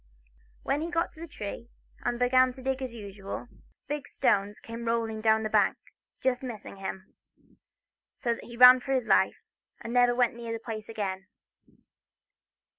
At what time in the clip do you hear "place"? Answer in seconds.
10.59-10.89